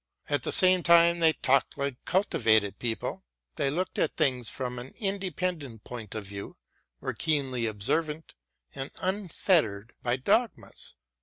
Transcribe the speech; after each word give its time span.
At 0.29 0.41
the 0.41 0.51
same 0.51 0.81
time 0.81 1.19
they 1.19 1.33
talked 1.33 1.77
like 1.77 2.03
cultivated 2.05 2.79
people, 2.79 3.23
they 3.55 3.69
looked 3.69 3.99
at 3.99 4.17
things 4.17 4.49
from 4.49 4.79
an 4.79 4.95
independent 4.97 5.83
point 5.83 6.15
of 6.15 6.25
view, 6.25 6.57
were 7.01 7.13
keenly 7.13 7.67
observant 7.67 8.33
and 8.73 8.89
unfettered 8.99 9.93
by 10.01 10.15
dogmas. 10.15 10.95